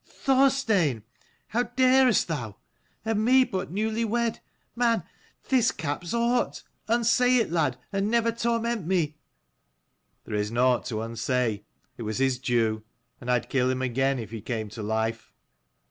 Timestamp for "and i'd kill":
13.19-13.69